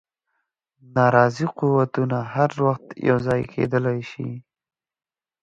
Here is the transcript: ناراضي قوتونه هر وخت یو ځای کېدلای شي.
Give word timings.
ناراضي 0.95 1.45
قوتونه 1.57 2.19
هر 2.33 2.49
وخت 2.65 2.85
یو 3.07 3.17
ځای 3.27 3.41
کېدلای 3.53 3.99
شي. 4.11 4.29